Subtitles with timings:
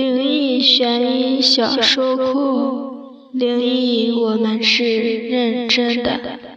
[0.00, 4.98] 灵异悬疑小说库灵异我们是
[5.28, 6.49] 认真的。